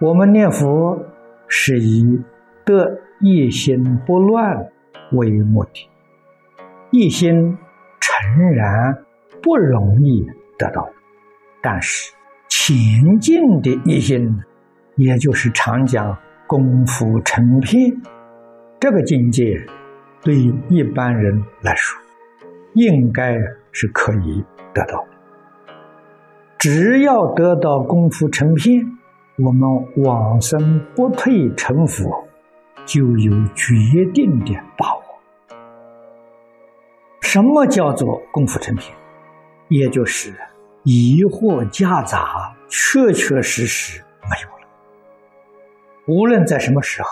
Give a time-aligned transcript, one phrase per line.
[0.00, 0.98] 我们念佛
[1.46, 2.18] 是以
[2.64, 4.70] 得一心不乱
[5.12, 5.90] 为目的，
[6.90, 7.58] 一心
[8.00, 8.96] 诚然
[9.42, 10.26] 不容易
[10.56, 10.88] 得到，
[11.60, 12.14] 但是
[12.48, 14.40] 前进的一心，
[14.96, 17.92] 也就是常讲功夫成片，
[18.80, 19.54] 这个境界
[20.22, 20.34] 对
[20.70, 22.00] 一般人来说，
[22.72, 23.36] 应该
[23.70, 25.08] 是可以得到的。
[26.56, 28.96] 只要得到功夫成片。
[29.42, 29.68] 我们
[30.04, 32.28] 往生不退成佛，
[32.84, 35.02] 就有决定的把握。
[37.20, 38.94] 什么叫做功夫成片？
[39.68, 40.34] 也就是
[40.82, 44.66] 疑惑夹杂，确确实实没有了。
[46.06, 47.08] 无论在什么时候，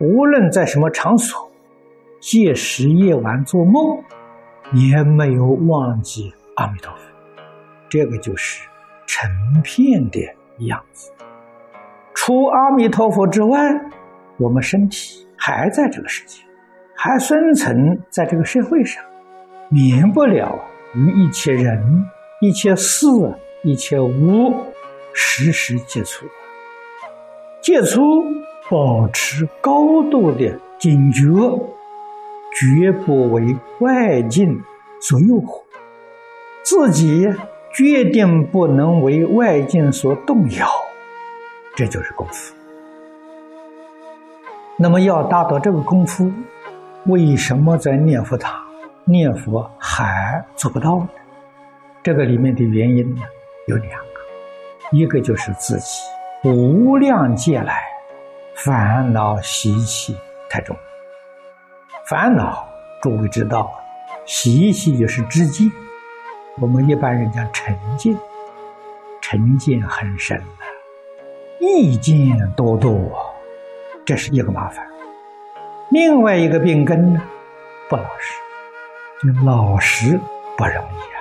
[0.00, 1.48] 无论在什么场所，
[2.20, 4.02] 届时夜晚做梦，
[4.72, 7.00] 也没有忘记阿弥陀佛。
[7.88, 8.68] 这个就是
[9.06, 9.30] 成
[9.62, 10.20] 片的
[10.66, 11.12] 样子。
[12.14, 13.58] 除阿弥陀佛之外，
[14.38, 16.42] 我们身体还在这个世界，
[16.94, 19.04] 还生存在这个社会上，
[19.68, 20.58] 免不了
[20.94, 21.82] 与一切人、
[22.40, 23.06] 一切事、
[23.62, 24.54] 一切物
[25.12, 26.24] 时时接触。
[27.60, 28.00] 接触，
[28.70, 31.24] 保持高度的警觉，
[32.54, 34.62] 绝不为外境
[35.00, 35.62] 所诱惑，
[36.62, 37.28] 自己
[37.74, 40.68] 决定不能为外境所动摇。
[41.74, 42.54] 这就是功夫。
[44.76, 46.32] 那么要达到这个功夫，
[47.06, 48.52] 为什么在念佛堂
[49.04, 51.08] 念佛还做不到呢？
[52.02, 53.22] 这个里面的原因呢
[53.66, 54.20] 有两个，
[54.92, 56.00] 一个就是自己
[56.42, 57.82] 无量劫来
[58.56, 60.16] 烦恼习气
[60.50, 60.76] 太重。
[62.06, 62.68] 烦恼，
[63.00, 63.72] 诸位知道，
[64.26, 65.70] 习气就是知见，
[66.60, 68.14] 我们一般人讲沉见，
[69.22, 70.42] 沉见很深。
[71.64, 73.10] 意见多多，
[74.04, 74.86] 这是一个麻烦。
[75.90, 77.22] 另外一个病根呢，
[77.88, 78.38] 不老实。
[79.22, 80.20] 这老实
[80.58, 81.18] 不容易啊。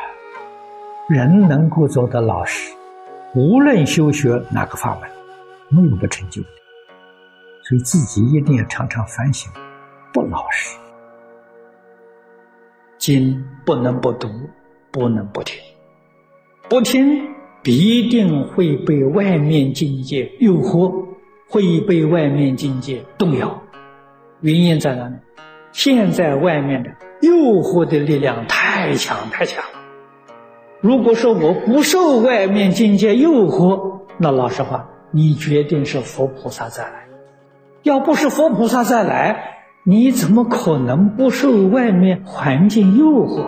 [1.08, 2.74] 人能够做到老实，
[3.34, 5.10] 无论修学哪个法门，
[5.70, 6.48] 没有不成就的。
[7.64, 9.50] 所以自己一定要常常反省，
[10.12, 10.78] 不老实。
[12.98, 14.28] 经不能不读，
[14.92, 15.58] 不能不听，
[16.68, 17.33] 不听。
[17.64, 21.06] 必定会被外面境界诱惑，
[21.48, 23.62] 会被外面境界动摇。
[24.42, 25.16] 原因在哪里？
[25.72, 26.90] 现在外面的
[27.22, 29.64] 诱惑的力量太强太强。
[30.82, 37.08] 如果说我不受外面境界诱惑，那老实话，你决定是佛菩萨再来。
[37.84, 43.48] 要不是佛菩萨再来，你怎么可能不受外面环境诱惑？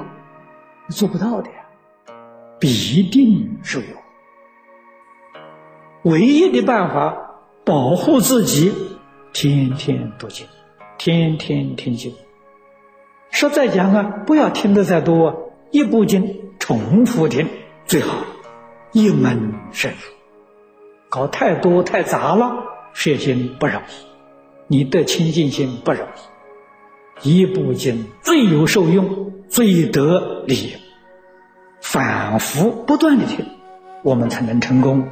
[0.87, 1.55] 做不到的呀，
[2.61, 4.04] 必定是有。
[6.05, 8.71] 唯一的办法保护自己，
[9.33, 10.45] 天天读经，
[10.99, 12.13] 天天听经。
[13.31, 17.47] 实在讲啊，不要听得再多，一部经重复听
[17.87, 18.17] 最好，
[18.91, 19.97] 一门深入。
[21.09, 22.53] 搞太多太杂了，
[22.93, 24.05] 学心不容易，
[24.67, 26.05] 你的清净心不容
[27.23, 27.27] 易。
[27.27, 30.73] 一部经最有受用，最得利，
[31.81, 33.43] 反复不断的听，
[34.03, 35.07] 我们才能成功。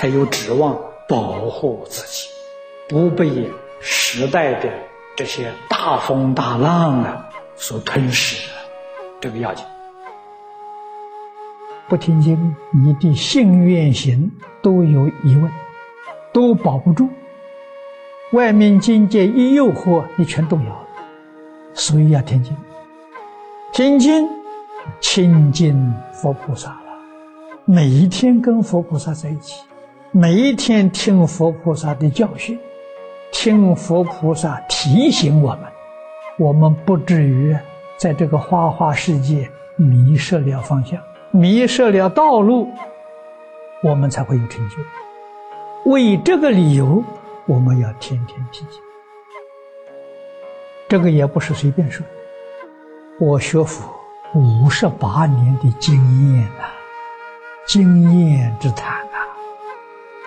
[0.00, 2.30] 才有指望保护自己，
[2.88, 3.50] 不被
[3.82, 4.70] 时代的
[5.14, 8.48] 这些大风大浪啊所吞噬，
[9.20, 9.62] 这个要紧。
[11.86, 15.52] 不听经，你的信愿行都有疑问，
[16.32, 17.06] 都保不住。
[18.32, 20.86] 外面境界一诱惑，你全动摇了。
[21.74, 22.56] 所以要听经，
[23.70, 24.26] 听经
[25.02, 26.84] 亲近佛菩萨了，
[27.66, 29.60] 每一天跟佛菩萨在一起。
[30.12, 32.58] 每一天听佛菩萨的教训，
[33.30, 35.60] 听佛菩萨提醒我们，
[36.36, 37.56] 我们不至于
[37.96, 42.68] 在这个花花世界迷失了方向，迷失了道路，
[43.84, 44.76] 我们才会有成就。
[45.88, 47.04] 为这个理由，
[47.46, 48.82] 我们要天天提醒。
[50.88, 53.88] 这个也不是随便说的，我学佛
[54.34, 56.74] 五十八年的经验啊，
[57.64, 59.08] 经验之谈。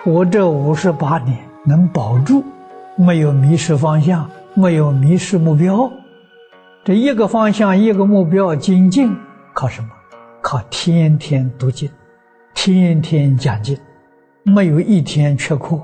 [0.06, 2.44] 我这五十八年能保住，
[2.94, 5.90] 没有迷失方向，没有迷失目标。
[6.84, 9.16] 这一个方向，一个目标，精进
[9.54, 9.88] 靠什么？
[10.42, 11.90] 靠天天读经，
[12.52, 13.78] 天天讲经，
[14.42, 15.80] 没有一天缺课，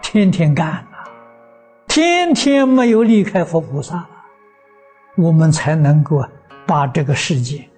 [0.00, 1.02] 天天干啊，
[1.88, 4.06] 天天没有离开佛菩萨，
[5.16, 6.24] 我们才能够
[6.68, 7.68] 把这个世界，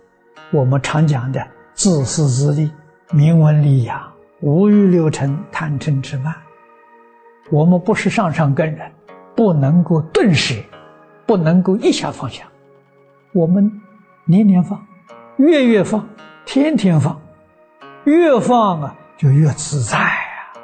[0.53, 1.43] 我们常讲的
[1.73, 2.70] 自私自利、
[3.11, 4.16] 名闻利养。
[4.46, 6.32] 无欲六尘，贪嗔痴慢，
[7.50, 8.88] 我们不是上上根人，
[9.34, 10.62] 不能够顿时，
[11.26, 12.44] 不能够一下放下。
[13.32, 13.69] 我们
[14.25, 14.81] 年年放，
[15.38, 16.08] 月月放，
[16.44, 17.20] 天天放，
[18.04, 20.54] 越放啊就越自在啊，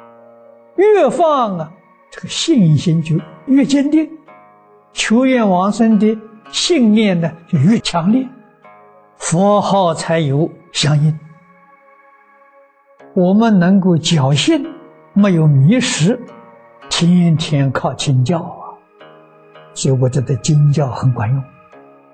[0.77, 1.69] 越放啊
[2.09, 4.09] 这个信心就越坚定，
[4.93, 6.17] 求愿往生的
[6.49, 8.25] 信念呢就越强烈，
[9.17, 11.19] 佛号才有相应。
[13.13, 14.65] 我们能够侥幸，
[15.13, 16.19] 没有迷失。
[16.89, 18.73] 天天靠经教啊，
[19.73, 21.43] 所以我觉得经教很管用。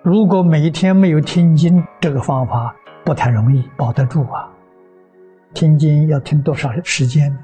[0.02, 4.50] 如果每一天没有听经，这个方法不太容易保得住啊。
[5.54, 7.38] 听经要听多少时间？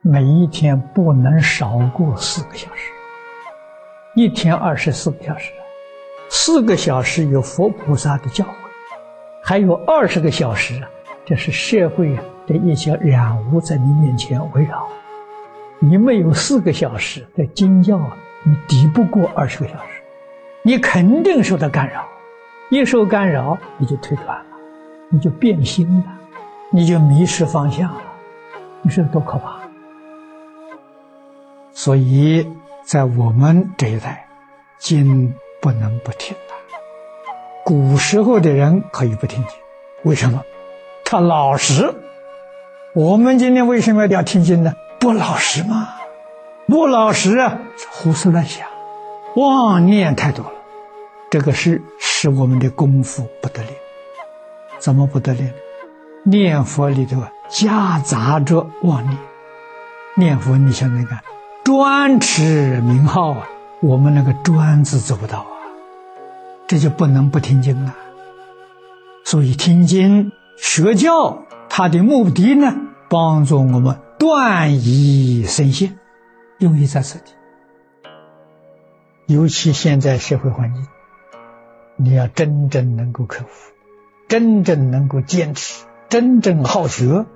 [0.00, 2.90] 每一天不能少过四个小时，
[4.14, 5.50] 一天二十四个小时，
[6.28, 8.48] 四个小时有佛菩萨的教诲，
[9.42, 10.88] 还有二十个小时啊，
[11.24, 14.86] 这是社会啊的一些染污在你面前围绕。
[15.80, 18.00] 你没有四个小时的经教，
[18.42, 20.02] 你抵不过二十个小时，
[20.62, 22.06] 你肯定受到干扰，
[22.70, 24.46] 一受干扰你就退转了，
[25.10, 26.04] 你就变心了，
[26.70, 28.02] 你就迷失方向了，
[28.82, 29.58] 你说多可怕！
[31.72, 32.48] 所以
[32.82, 34.26] 在我们这一代，
[34.78, 36.54] 经不能不听的。
[37.64, 39.58] 古时候的人可以不听经，
[40.04, 40.42] 为什么？
[41.04, 41.92] 他老实。
[42.96, 44.72] 我们今天为什么要听经呢？
[45.00, 45.88] 不老实吗？
[46.68, 47.58] 不老实啊，
[47.90, 48.68] 胡思乱想，
[49.34, 50.52] 妄念太多了。
[51.28, 53.70] 这个是使我们的功夫不得力。
[54.78, 55.50] 怎么不得力？
[56.22, 59.18] 念佛里头夹杂着妄念。
[60.14, 61.18] 念佛，你想那个
[61.64, 63.48] 专持名号啊，
[63.82, 65.58] 我们那个专字做不到啊，
[66.68, 67.96] 这就不能不听经啊。
[69.24, 71.42] 所以听经学教，
[71.76, 72.72] 它的目的呢，
[73.10, 73.98] 帮助我们。
[74.16, 75.98] 断疑生信，
[76.58, 77.32] 用意在此地。
[79.26, 80.86] 尤其现在社会环境，
[81.96, 83.72] 你要真正能够克服，
[84.28, 87.26] 真正能够坚持，真正好学，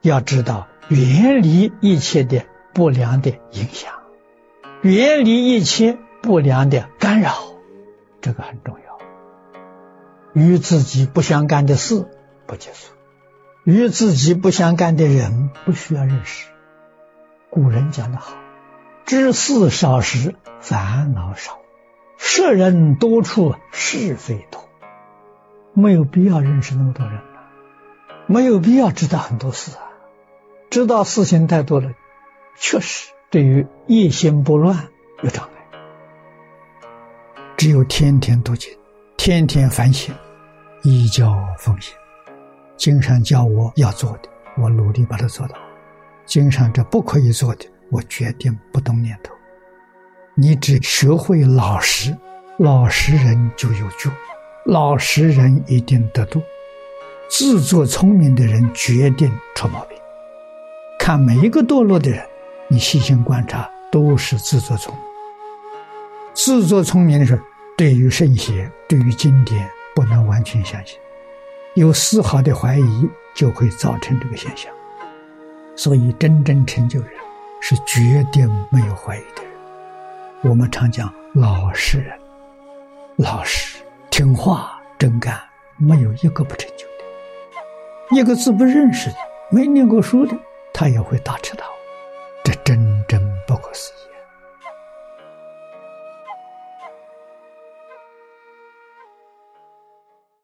[0.00, 3.92] 要知道远离一切的不良的影响，
[4.80, 7.34] 远离一切不良的干扰，
[8.22, 8.98] 这个很重要。
[10.32, 12.08] 与自己不相干的事
[12.46, 12.94] 不接触。
[13.64, 16.48] 与自己不相干的人不需要认识。
[17.50, 18.36] 古人讲得好
[19.04, 21.58] ：“知事少时烦恼少，
[22.16, 24.68] 识人多处是非多。”
[25.74, 27.22] 没有必要认识那么多人了，
[28.26, 29.82] 没有必要知道很多事啊。
[30.68, 31.92] 知道事情太多了，
[32.56, 34.88] 确实对于一心不乱
[35.22, 35.50] 有障碍。
[37.56, 38.72] 只有天天读经，
[39.16, 40.14] 天天反省，
[40.82, 41.99] 依教奉行。
[42.80, 45.54] 经上叫我要做的，我努力把它做到；
[46.24, 49.34] 经上这不可以做的，我决定不动念头。
[50.34, 52.16] 你只学会老实，
[52.56, 54.10] 老实人就有救，
[54.64, 56.40] 老实人一定得度。
[57.28, 59.98] 自作聪明的人决定出毛病。
[60.98, 62.26] 看每一个堕落的人，
[62.66, 65.04] 你细心观察，都是自作聪明。
[66.32, 67.42] 自作聪明的时候，
[67.76, 70.98] 对于圣贤，对于经典，不能完全相信。
[71.80, 74.70] 有丝毫的怀疑，就会造成这个现象。
[75.74, 77.10] 所以，真正成就人
[77.58, 79.52] 是绝对没有怀疑的人。
[80.42, 82.20] 我们常讲老实人，
[83.16, 83.78] 老实、
[84.10, 85.40] 听话、真干，
[85.78, 88.14] 没有一个不成就的。
[88.14, 89.16] 一个字不认识的、
[89.50, 90.36] 没念过书的，
[90.74, 91.72] 他也会大彻大悟。
[92.44, 94.09] 这真真不可思议。